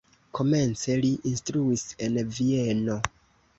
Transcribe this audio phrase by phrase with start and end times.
[0.37, 3.01] Komence li instruis en Vieno.